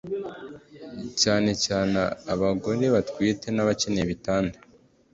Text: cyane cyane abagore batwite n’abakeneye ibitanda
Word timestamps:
cyane 1.21 1.51
cyane 1.65 1.99
abagore 2.33 2.85
batwite 2.95 3.47
n’abakeneye 3.51 4.03
ibitanda 4.05 4.57